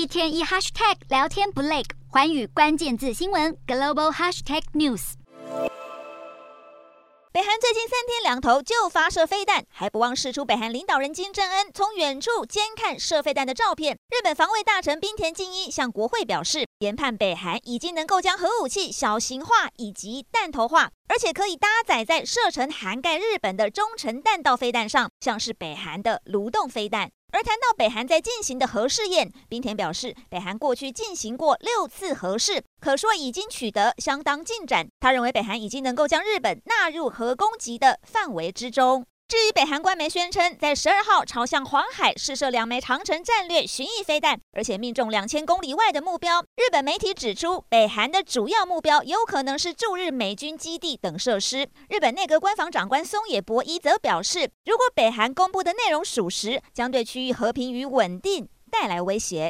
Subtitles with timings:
[0.00, 5.12] 一天一 hashtag 聊天不累，环宇关键字新闻 global hashtag news。
[7.30, 13.98] 北韩最近三天两头就发射飞弹，还不忘释出北韩领导人金正恩从远处监看射飞弹的照片。
[14.08, 27.10] 日本防卫大臣滨田敬一向国会表示，研判北韩已经能够将核武器小型化以及弹头化，而且可以搭载在射程涵盖日本的中程弹道飞弹上，像是北韩的卢洞飞弹。
[27.32, 34.88] 而谈到北韩在进行的核试验，滨田表示，北韩过去进行过六次核试，可说已经取得相当进展。
[35.00, 39.04] 他认为北韩已经能够将日本纳入核攻击的范围之中。
[39.30, 46.42] 至于北韩官媒宣称，在十二号朝向黄海试射两枚长城战略巡弋飞弹，而且命中两千公里外的目标。
[46.56, 51.68] 日本媒体指出，北韩的主要目标有可能是驻日美军基地等设施。
[51.88, 59.48] 日本内阁官房长官松野博一则表示，如果北韩公布的内容属实，将对区域和平与稳定带来威胁。